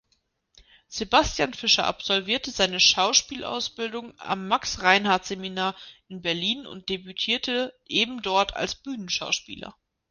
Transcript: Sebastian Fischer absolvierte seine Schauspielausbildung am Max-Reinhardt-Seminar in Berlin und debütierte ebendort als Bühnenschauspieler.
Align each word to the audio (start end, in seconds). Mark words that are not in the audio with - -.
Sebastian 0.87 1.53
Fischer 1.53 1.85
absolvierte 1.85 2.49
seine 2.49 2.79
Schauspielausbildung 2.79 4.15
am 4.19 4.47
Max-Reinhardt-Seminar 4.47 5.75
in 6.07 6.23
Berlin 6.23 6.65
und 6.65 6.89
debütierte 6.89 7.71
ebendort 7.87 8.55
als 8.55 8.73
Bühnenschauspieler. 8.73 9.75